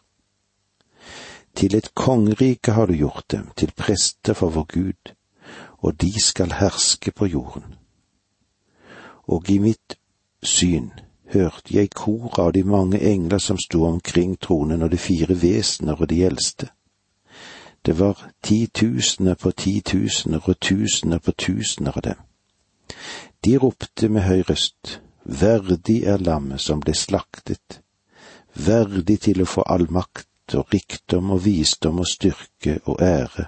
Til 1.54 1.76
et 1.76 1.92
kongerike 1.94 2.72
har 2.72 2.86
du 2.86 2.94
gjort 2.96 3.28
dem, 3.30 3.50
til 3.56 3.74
prester 3.76 4.38
for 4.38 4.54
vår 4.54 4.66
Gud, 4.72 5.12
og 5.84 6.00
de 6.00 6.12
skal 6.20 6.56
herske 6.56 7.12
på 7.12 7.26
jorden. 7.26 7.74
Og 9.28 9.50
i 9.50 9.58
mitt 9.58 9.98
syn 10.42 10.92
hørte 11.32 11.74
jeg 11.74 11.90
koret 11.94 12.38
av 12.38 12.52
de 12.52 12.62
mange 12.64 13.00
engler 13.00 13.38
som 13.38 13.58
sto 13.58 13.84
omkring 13.86 14.36
tronen 14.40 14.82
og 14.82 14.90
de 14.90 14.98
fire 14.98 15.36
vesener 15.42 16.00
og 16.00 16.10
de 16.10 16.22
eldste. 16.26 16.70
Det 17.86 17.98
var 17.98 18.30
titusener 18.42 19.34
på 19.34 19.50
titusener 19.50 20.40
og 20.44 20.60
tusener 20.60 21.18
på 21.18 21.32
tusener 21.32 21.96
av 21.96 22.02
dem. 22.02 22.18
De 23.44 23.56
ropte 23.58 24.08
med 24.08 24.26
høy 24.26 24.42
røst, 24.48 25.00
verdig 25.24 26.02
er 26.04 26.20
lammet 26.20 26.60
som 26.60 26.82
ble 26.82 26.94
slaktet, 26.94 27.80
verdig 28.54 29.20
til 29.24 29.42
å 29.42 29.48
få 29.48 29.64
all 29.64 29.86
makt 29.88 30.58
og 30.58 30.74
rikdom 30.74 31.30
og 31.30 31.44
visdom 31.44 32.02
og 32.02 32.08
styrke 32.10 32.80
og 32.84 33.00
ære 33.00 33.46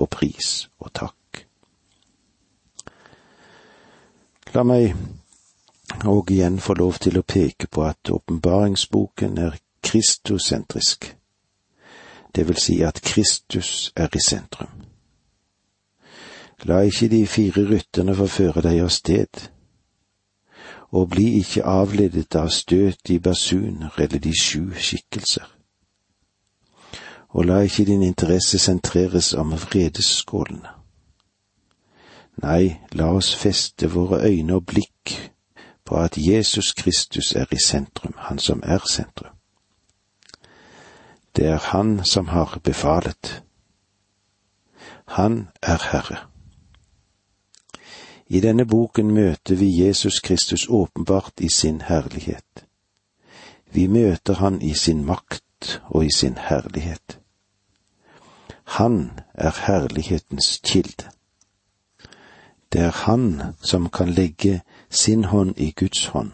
og 0.00 0.08
pris 0.08 0.70
og 0.80 0.92
takk. 0.94 1.44
La 4.54 4.64
meg 4.66 4.94
og 6.04 6.30
igjen 6.30 6.58
få 6.58 6.74
lov 6.74 6.92
til 6.92 7.18
å 7.18 7.26
peke 7.26 7.66
på 7.66 7.84
at 7.84 8.10
åpenbaringsboken 8.10 9.38
er 9.38 9.58
kristosentrisk. 9.82 11.16
Det 12.34 12.46
vil 12.48 12.56
si 12.56 12.80
at 12.82 13.02
Kristus 13.02 13.92
er 13.96 14.08
i 14.14 14.22
sentrum. 14.24 14.70
La 16.62 16.80
ikke 16.84 17.08
de 17.08 17.26
fire 17.26 17.64
rytterne 17.70 18.14
forføre 18.14 18.62
deg 18.62 18.82
av 18.84 18.90
sted, 18.92 19.48
og 20.90 21.08
bli 21.10 21.38
ikke 21.38 21.64
avledet 21.64 22.36
av 22.36 22.50
støt 22.52 23.10
i 23.10 23.18
basuner 23.18 23.94
eller 23.98 24.18
de 24.18 24.32
sju 24.36 24.70
skikkelser. 24.76 25.46
Og 27.30 27.46
la 27.46 27.60
ikke 27.62 27.84
din 27.84 28.02
interesse 28.02 28.58
sentreres 28.58 29.34
om 29.34 29.54
vredesskålene. 29.54 30.76
Nei, 32.42 32.80
la 32.92 33.12
oss 33.12 33.34
feste 33.36 33.86
våre 33.92 34.24
øyne 34.26 34.54
og 34.56 34.66
blikk 34.66 35.30
på 35.90 35.96
at 35.96 36.18
Jesus 36.18 36.72
Kristus 36.72 37.32
er 37.32 37.46
i 37.50 37.58
sentrum, 37.66 38.14
han 38.18 38.38
som 38.38 38.62
er 38.62 38.78
sentrum. 38.86 39.34
Det 41.36 41.46
er 41.46 41.58
han 41.58 42.04
som 42.04 42.28
har 42.28 42.60
befalet. 42.64 43.42
Han 45.06 45.48
er 45.62 45.78
Herre. 45.90 46.16
I 48.26 48.40
denne 48.40 48.66
boken 48.66 49.10
møter 49.10 49.54
vi 49.54 49.86
Jesus 49.86 50.20
Kristus 50.20 50.66
åpenbart 50.68 51.40
i 51.40 51.48
sin 51.48 51.80
herlighet. 51.80 52.64
Vi 53.72 53.86
møter 53.86 54.34
han 54.34 54.62
i 54.62 54.74
sin 54.74 55.04
makt 55.04 55.82
og 55.84 56.04
i 56.04 56.10
sin 56.16 56.38
herlighet. 56.38 57.18
Han 58.64 59.10
er 59.34 59.66
herlighetens 59.66 60.60
kilde. 60.64 61.10
Det 62.72 62.80
er 62.80 62.90
han 62.90 63.42
som 63.62 63.88
kan 63.90 64.08
legge 64.08 64.62
sin 64.90 65.24
hånd 65.24 65.58
i 65.58 65.70
Guds 65.70 66.06
hånd, 66.06 66.32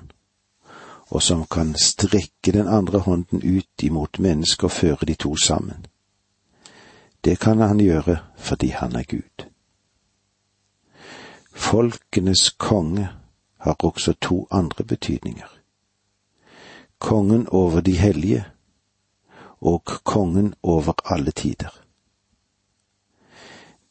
og 1.09 1.23
som 1.23 1.47
kan 1.47 1.75
strekke 1.75 2.53
den 2.53 2.69
andre 2.69 2.99
hånden 2.99 3.43
ut 3.43 3.83
imot 3.83 4.19
mennesket 4.19 4.65
og 4.65 4.71
føre 4.71 5.07
de 5.07 5.15
to 5.15 5.37
sammen. 5.37 5.87
Det 7.25 7.39
kan 7.41 7.61
han 7.61 7.79
gjøre 7.79 8.19
fordi 8.37 8.69
han 8.69 8.97
er 8.97 9.03
Gud. 9.03 9.47
Folkenes 11.53 12.51
konge 12.51 13.09
har 13.59 13.77
også 13.79 14.13
to 14.21 14.47
andre 14.51 14.85
betydninger. 14.85 15.49
Kongen 16.99 17.49
over 17.49 17.81
de 17.81 17.97
hellige 17.99 18.45
og 19.61 19.85
kongen 19.85 20.55
over 20.63 20.93
alle 21.13 21.31
tider. 21.31 21.86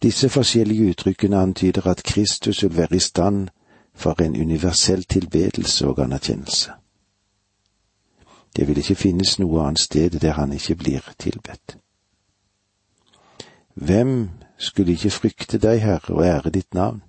Disse 0.05 0.29
forskjellige 0.29 0.89
uttrykkene 0.89 1.37
antyder 1.37 1.87
at 1.87 2.03
Kristus 2.03 2.63
vil 2.63 2.77
være 2.77 2.95
i 2.95 2.99
stand 2.99 3.47
for 3.93 4.21
en 4.21 4.35
universell 4.41 5.03
tilbedelse 5.03 5.87
og 5.87 6.03
anerkjennelse. 6.03 6.71
Det 8.55 8.67
vil 8.67 8.77
ikke 8.77 8.95
finnes 8.95 9.39
noe 9.39 9.63
annet 9.65 9.81
sted 9.81 10.19
der 10.21 10.37
han 10.37 10.53
ikke 10.53 10.75
blir 10.75 11.09
tilbedt. 11.19 11.77
Hvem 13.73 14.29
skulle 14.57 14.91
ikke 14.91 15.09
frykte 15.09 15.57
deg, 15.57 15.81
Herre, 15.81 16.13
og 16.13 16.25
ære 16.25 16.53
ditt 16.53 16.73
navn? 16.73 17.01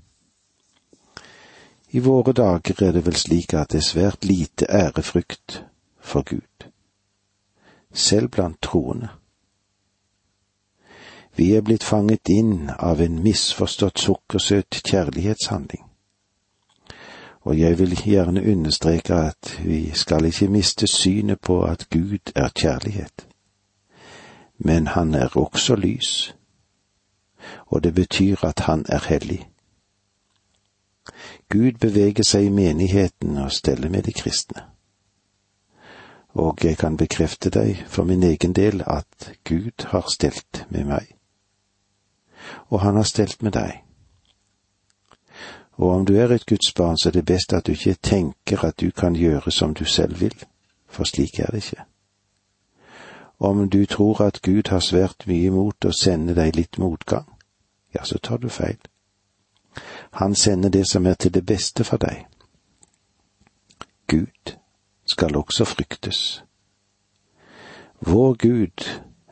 I 1.90 1.98
våre 1.98 2.32
dager 2.32 2.80
er 2.80 2.96
det 2.96 3.04
vel 3.06 3.16
slik 3.16 3.54
at 3.54 3.76
det 3.76 3.82
er 3.82 3.90
svært 3.90 4.24
lite 4.24 4.72
ærefrykt 4.72 5.62
for 6.00 6.24
Gud, 6.24 6.70
selv 7.92 8.28
blant 8.28 8.62
troende. 8.62 9.12
Vi 11.36 11.54
er 11.54 11.60
blitt 11.60 11.84
fanget 11.84 12.28
inn 12.32 12.70
av 12.78 13.00
en 13.00 13.18
misforstått 13.22 14.00
sukkersøt 14.00 14.80
kjærlighetshandling. 14.88 15.82
Og 17.44 17.58
jeg 17.58 17.78
vil 17.78 17.92
gjerne 18.04 18.42
understreke 18.52 19.14
at 19.14 19.50
vi 19.64 19.90
skal 19.94 20.24
ikke 20.24 20.48
miste 20.48 20.86
synet 20.88 21.40
på 21.40 21.60
at 21.64 21.88
Gud 21.90 22.32
er 22.34 22.48
kjærlighet. 22.48 23.26
Men 24.58 24.86
han 24.86 25.14
er 25.14 25.36
også 25.36 25.76
lys, 25.76 26.34
og 27.66 27.84
det 27.84 27.94
betyr 27.94 28.44
at 28.44 28.60
han 28.60 28.86
er 28.88 29.04
hellig. 29.08 29.48
Gud 31.52 31.72
beveger 31.80 32.24
seg 32.24 32.46
i 32.46 32.54
menigheten 32.54 33.36
og 33.38 33.52
steller 33.52 33.92
med 33.92 34.02
de 34.02 34.12
kristne. 34.12 34.64
Og 36.34 36.64
jeg 36.64 36.78
kan 36.78 36.96
bekrefte 36.96 37.50
deg 37.50 37.84
for 37.86 38.04
min 38.04 38.22
egen 38.22 38.52
del 38.52 38.82
at 38.86 39.32
Gud 39.44 39.86
har 39.92 40.08
stelt 40.12 40.64
med 40.70 40.84
meg. 40.84 41.15
Og 42.68 42.80
han 42.80 42.96
har 42.96 43.02
stelt 43.02 43.42
med 43.42 43.52
deg. 43.52 43.82
Og 45.76 45.90
om 45.90 46.06
du 46.06 46.16
er 46.16 46.32
et 46.32 46.46
Guds 46.46 46.72
barn, 46.72 46.98
så 46.98 47.08
er 47.08 47.12
det 47.12 47.26
best 47.26 47.52
at 47.52 47.66
du 47.66 47.72
ikke 47.72 47.94
tenker 48.02 48.64
at 48.64 48.80
du 48.80 48.90
kan 48.90 49.16
gjøre 49.16 49.50
som 49.50 49.74
du 49.74 49.84
selv 49.84 50.20
vil, 50.20 50.44
for 50.88 51.04
slik 51.04 51.38
er 51.38 51.46
det 51.46 51.56
ikke. 51.56 51.84
Om 53.38 53.70
du 53.70 53.86
tror 53.86 54.20
at 54.24 54.42
Gud 54.42 54.68
har 54.68 54.80
svært 54.80 55.26
mye 55.26 55.46
imot 55.46 55.84
å 55.84 55.92
sende 55.92 56.34
deg 56.34 56.56
litt 56.56 56.78
motgang, 56.78 57.28
ja, 57.94 58.04
så 58.04 58.18
tar 58.18 58.36
du 58.36 58.48
feil. 58.48 58.78
Han 60.10 60.34
sender 60.34 60.68
det 60.68 60.86
som 60.88 61.06
er 61.06 61.14
til 61.14 61.34
det 61.34 61.46
beste 61.46 61.84
for 61.84 62.00
deg. 62.00 62.24
Gud 64.08 64.56
skal 65.06 65.36
også 65.36 65.64
fryktes. 65.64 66.44
Vår 68.00 68.34
Gud 68.34 68.88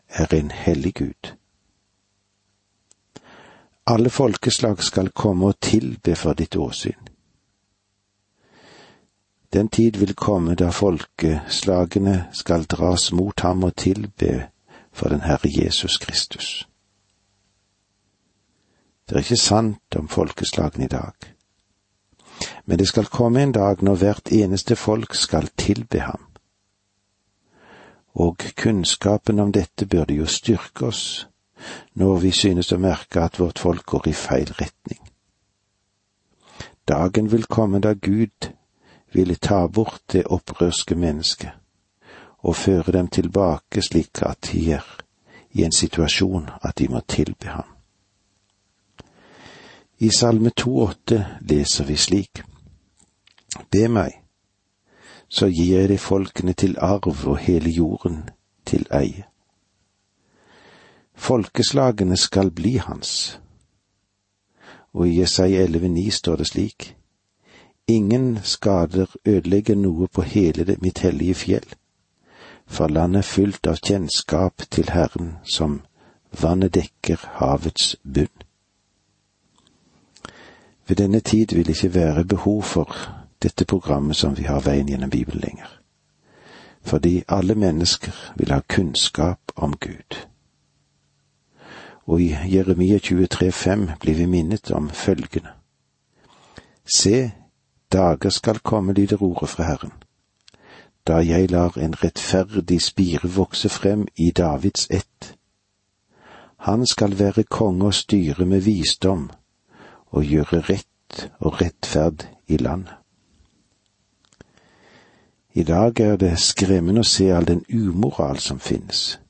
er 0.09 0.35
en 0.35 0.51
hellig 0.51 0.95
Gud. 0.95 1.33
Alle 3.87 4.11
folkeslag 4.11 4.83
skal 4.83 5.11
komme 5.11 5.47
og 5.47 5.61
tilbe 5.61 6.15
for 6.17 6.33
ditt 6.33 6.57
åsyn. 6.57 7.09
Den 9.53 9.69
tid 9.69 9.99
vil 10.01 10.15
komme 10.15 10.55
da 10.55 10.71
folkeslagene 10.71 12.29
skal 12.33 12.65
dras 12.65 13.13
mot 13.13 13.41
ham 13.41 13.65
og 13.65 13.77
tilbe 13.77 14.49
for 14.93 15.09
den 15.09 15.21
Herre 15.21 15.51
Jesus 15.65 15.99
Kristus. 15.99 16.69
Det 19.09 19.15
er 19.15 19.21
ikke 19.21 19.37
sant 19.37 19.97
om 19.97 20.09
folkeslagene 20.09 20.85
i 20.85 20.89
dag. 20.89 21.13
Men 22.67 22.79
det 22.79 22.89
skal 22.89 23.05
komme 23.05 23.43
en 23.43 23.53
dag 23.53 23.83
når 23.83 23.95
hvert 23.95 24.33
eneste 24.33 24.77
folk 24.77 25.15
skal 25.15 25.49
tilbe 25.57 26.01
ham. 26.01 26.25
Og 28.15 28.37
kunnskapen 28.57 29.41
om 29.41 29.53
dette 29.53 29.87
burde 29.87 30.15
jo 30.15 30.27
styrke 30.27 30.87
oss 30.87 31.29
når 31.95 32.17
vi 32.17 32.31
synes 32.31 32.73
å 32.73 32.79
merke 32.79 33.23
at 33.23 33.39
vårt 33.41 33.59
folk 33.59 33.87
går 33.87 34.09
i 34.09 34.13
feil 34.13 34.53
retning. 34.61 35.01
Dagen 36.89 37.31
vil 37.33 37.47
komme 37.47 37.81
da 37.81 37.95
Gud 37.95 38.51
vil 39.13 39.37
ta 39.37 39.67
bort 39.67 40.03
det 40.13 40.27
opprørske 40.27 40.95
mennesket 40.95 41.53
og 42.45 42.57
føre 42.57 42.93
dem 42.93 43.09
tilbake 43.09 43.83
slik 43.83 44.21
at 44.23 44.51
de 44.53 44.73
er 44.73 44.85
i 45.55 45.65
en 45.65 45.73
situasjon 45.73 46.51
at 46.63 46.79
de 46.79 46.89
må 46.89 47.01
tilbe 47.09 47.49
ham. 47.49 47.71
I 49.99 50.11
Salme 50.11 50.51
2,8 50.61 51.23
leser 51.41 51.85
vi 51.85 51.97
slik. 51.97 52.43
Be 53.71 53.89
meg, 53.89 54.19
så 55.29 55.47
gir 55.47 55.79
jeg 55.79 55.89
de 55.89 55.99
folkene 55.99 56.53
til 56.53 56.75
arv 56.79 57.07
og 57.27 57.39
hele 57.39 57.71
jorden 57.71 58.29
til 58.67 58.85
eie. 58.91 59.25
Folkeslagene 61.15 62.17
skal 62.17 62.51
bli 62.51 62.77
hans. 62.77 63.41
Og 64.93 65.09
i 65.09 65.21
Jesaja 65.21 65.67
11,9 65.67 66.11
står 66.11 66.37
det 66.37 66.47
slik. 66.47 66.97
Ingen 67.87 68.39
skader 68.43 69.07
ødelegger 69.25 69.75
noe 69.75 70.09
på 70.09 70.23
hele 70.23 70.65
det 70.65 70.83
mitt 70.83 70.99
hellige 70.99 71.35
fjell, 71.35 71.67
for 72.67 72.89
landet 72.89 73.19
er 73.19 73.29
fylt 73.29 73.67
av 73.67 73.77
kjennskap 73.77 74.65
til 74.71 74.89
Herren 74.91 75.35
som 75.45 75.83
vannet 76.41 76.75
dekker 76.75 77.21
havets 77.41 77.97
bunn. 78.03 78.45
Ved 80.89 80.97
denne 80.97 81.21
tid 81.21 81.55
vil 81.55 81.67
det 81.67 81.77
ikke 81.77 81.95
være 81.95 82.25
behov 82.25 82.63
for 82.63 82.97
dette 83.43 83.65
programmet 83.65 84.17
som 84.17 84.37
vi 84.37 84.43
har 84.43 84.61
veien 84.61 84.89
gjennom 84.89 85.11
Bibelen 85.11 85.41
lenger, 85.41 85.81
fordi 86.83 87.23
alle 87.29 87.55
mennesker 87.55 88.33
vil 88.37 88.53
ha 88.53 88.61
kunnskap 88.69 89.53
om 89.57 89.77
Gud. 89.77 90.34
Og 92.07 92.21
i 92.21 92.37
Jeremia 92.53 92.99
23,5 92.99 93.99
blir 94.01 94.15
vi 94.15 94.27
minnet 94.27 94.71
om 94.71 94.91
følgende. 94.91 95.49
Se, 96.85 97.33
dager 97.93 98.31
skal 98.31 98.59
komme, 98.59 98.93
lyder 98.93 99.23
ordet 99.23 99.49
fra 99.49 99.65
Herren, 99.65 99.93
da 101.07 101.17
jeg 101.25 101.51
lar 101.51 101.79
en 101.79 102.05
rettferdig 102.05 102.83
spire 102.83 103.29
vokse 103.29 103.69
frem 103.69 104.07
i 104.17 104.31
Davids 104.31 104.89
ett. 104.91 105.37
Han 106.57 106.87
skal 106.87 107.19
være 107.19 107.43
konge 107.43 107.87
og 107.87 107.95
styre 107.95 108.45
med 108.45 108.61
visdom 108.61 109.31
og 110.07 110.25
gjøre 110.25 110.61
rett 110.61 111.31
og 111.39 111.61
rettferd 111.61 112.29
i 112.47 112.57
landet. 112.57 112.95
I 115.55 115.63
dag 115.63 116.01
er 116.01 116.17
det 116.17 116.39
skremmende 116.39 117.05
å 117.05 117.09
se 117.09 117.29
all 117.31 117.47
den 117.47 117.65
umoral 117.71 118.39
som 118.39 118.59
finnes. 118.59 119.21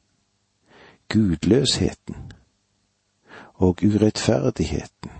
Gudløsheten 1.08 2.33
og 3.54 3.82
urettferdigheten, 3.82 5.10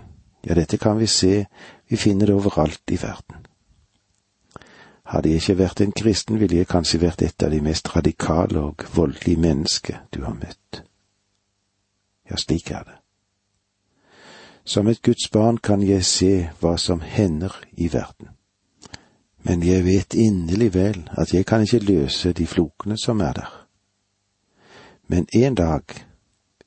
ja, 0.45 0.53
dette 0.53 0.77
kan 0.77 0.99
vi 0.99 1.07
se, 1.07 1.45
vi 1.89 1.97
finner 1.97 2.25
det 2.25 2.35
overalt 2.35 2.91
i 2.91 2.99
verden. 3.01 3.45
Hadde 5.05 5.29
jeg 5.29 5.41
ikke 5.41 5.57
vært 5.57 5.81
en 5.81 5.91
kristen, 5.91 6.39
ville 6.39 6.57
jeg 6.57 6.67
kanskje 6.67 7.01
vært 7.01 7.21
et 7.21 7.43
av 7.45 7.51
de 7.53 7.61
mest 7.61 7.89
radikale 7.95 8.59
og 8.59 8.85
voldelige 8.95 9.41
mennesker 9.41 10.05
du 10.13 10.23
har 10.25 10.33
møtt. 10.33 10.81
Ja, 12.29 12.37
slik 12.41 12.71
er 12.71 12.83
det. 12.83 12.95
Som 14.65 14.87
et 14.87 15.01
Guds 15.05 15.29
barn 15.29 15.57
kan 15.57 15.83
jeg 15.85 16.05
se 16.05 16.49
hva 16.61 16.73
som 16.81 17.01
hender 17.01 17.53
i 17.77 17.89
verden. 17.93 18.31
Men 19.45 19.61
jeg 19.63 19.85
vet 19.85 20.13
inderlig 20.17 20.73
vel 20.73 21.03
at 21.13 21.33
jeg 21.33 21.45
kan 21.45 21.61
ikke 21.61 21.85
løse 21.85 22.33
de 22.33 22.47
flokene 22.47 22.97
som 22.97 23.21
er 23.21 23.33
der. 23.33 23.51
Men 25.07 25.27
en 25.33 25.55
dag, 25.55 25.83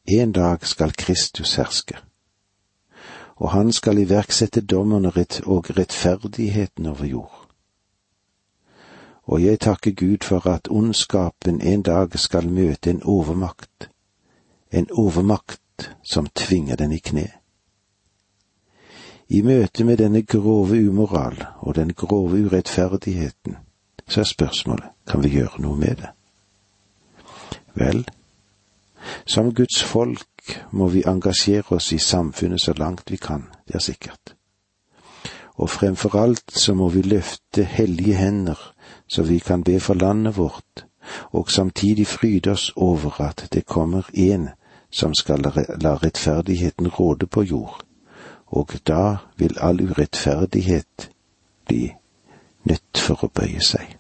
en 0.09 0.33
dag 0.33 0.67
skal 0.67 0.93
Kristus 0.93 1.55
herske, 1.55 1.97
og 3.37 3.51
han 3.51 3.73
skal 3.73 3.99
iverksette 3.99 4.61
dommen 4.61 5.05
og 5.07 5.77
rettferdigheten 5.77 6.87
over 6.87 7.05
jord. 7.05 7.49
Og 9.23 9.43
jeg 9.43 9.61
takker 9.61 9.93
Gud 9.93 10.25
for 10.25 10.47
at 10.47 10.69
ondskapen 10.71 11.61
en 11.61 11.83
dag 11.83 12.19
skal 12.19 12.49
møte 12.49 12.91
en 12.91 13.03
overmakt, 13.03 13.91
en 14.73 14.87
overmakt 14.93 15.91
som 16.03 16.27
tvinger 16.35 16.77
den 16.77 16.93
i 16.93 16.99
kne. 16.99 17.29
I 19.29 19.43
møte 19.43 19.85
med 19.85 19.97
denne 19.97 20.23
grove 20.23 20.89
umoral 20.89 21.45
og 21.61 21.75
den 21.75 21.93
grove 21.93 22.41
urettferdigheten, 22.47 23.57
så 24.09 24.21
er 24.21 24.25
spørsmålet, 24.25 24.89
kan 25.07 25.23
vi 25.23 25.29
gjøre 25.29 25.61
noe 25.61 25.77
med 25.77 25.97
det? 26.01 26.09
Vel, 27.75 28.07
som 29.27 29.55
Guds 29.55 29.83
folk 29.85 30.27
må 30.71 30.89
vi 30.89 31.05
engasjere 31.07 31.77
oss 31.77 31.93
i 31.93 31.99
samfunnet 31.99 32.61
så 32.61 32.73
langt 32.73 33.11
vi 33.11 33.17
kan, 33.17 33.49
det 33.69 33.75
er 33.75 33.85
sikkert. 33.85 34.35
Og 35.59 35.71
fremfor 35.71 36.17
alt 36.17 36.53
så 36.55 36.75
må 36.75 36.89
vi 36.89 37.03
løfte 37.03 37.65
hellige 37.65 38.15
hender 38.15 38.75
så 39.09 39.23
vi 39.23 39.39
kan 39.39 39.65
be 39.65 39.81
for 39.81 39.95
landet 39.95 40.37
vårt, 40.37 40.87
og 41.31 41.51
samtidig 41.51 42.07
fryde 42.07 42.51
oss 42.51 42.73
over 42.77 43.21
at 43.21 43.49
det 43.53 43.67
kommer 43.67 44.03
en 44.15 44.49
som 44.91 45.15
skal 45.15 45.39
la 45.81 45.95
rettferdigheten 45.97 46.89
råde 46.89 47.27
på 47.27 47.43
jord, 47.43 47.81
og 48.47 48.73
da 48.87 49.17
vil 49.37 49.57
all 49.61 49.81
urettferdighet 49.81 51.11
bli 51.67 51.93
nødt 52.65 52.99
for 52.99 53.25
å 53.25 53.33
bøye 53.35 53.61
seg. 53.61 53.98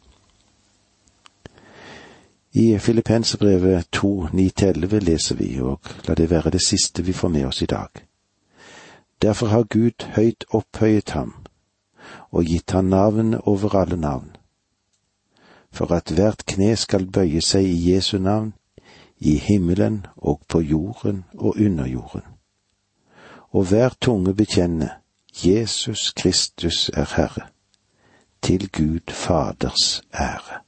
I 2.53 2.79
Filippenserbrevet 2.79 3.91
2, 3.91 4.29
9-11 4.33 4.99
leser 4.99 5.35
vi, 5.35 5.61
og 5.61 5.81
la 6.09 6.15
det 6.15 6.31
være 6.31 6.51
det 6.51 6.63
siste 6.65 7.05
vi 7.05 7.13
får 7.13 7.29
med 7.29 7.45
oss 7.45 7.63
i 7.63 7.67
dag. 7.67 7.89
Derfor 9.23 9.47
har 9.47 9.63
Gud 9.63 10.05
høyt 10.17 10.45
opphøyet 10.49 11.11
ham 11.11 11.35
og 12.31 12.45
gitt 12.45 12.71
ham 12.71 12.85
navn 12.85 13.35
over 13.35 13.75
alle 13.77 13.97
navn, 13.97 14.31
for 15.73 15.93
at 15.93 16.11
hvert 16.15 16.47
kne 16.47 16.77
skal 16.77 17.07
bøye 17.13 17.41
seg 17.45 17.65
i 17.69 17.93
Jesu 17.93 18.19
navn, 18.19 18.55
i 19.19 19.37
himmelen 19.37 20.07
og 20.17 20.41
på 20.49 20.61
jorden 20.61 21.25
og 21.35 21.57
under 21.61 21.87
jorden. 21.87 22.23
Og 23.51 23.65
hver 23.65 23.93
tunge 24.01 24.35
bekjenne 24.35 24.91
Jesus 25.45 26.13
Kristus 26.17 26.89
er 26.95 27.13
Herre, 27.17 27.49
til 28.43 28.71
Gud 28.73 29.13
Faders 29.13 30.03
ære. 30.15 30.68